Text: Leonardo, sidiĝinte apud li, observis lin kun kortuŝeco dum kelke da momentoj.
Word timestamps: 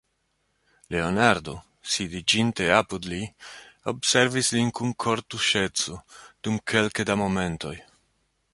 Leonardo, 0.93 1.53
sidiĝinte 1.95 2.69
apud 2.79 3.05
li, 3.11 3.19
observis 3.93 4.49
lin 4.57 4.73
kun 4.79 4.97
kortuŝeco 5.05 5.99
dum 6.49 6.61
kelke 6.73 7.09
da 7.11 7.19
momentoj. 7.25 7.75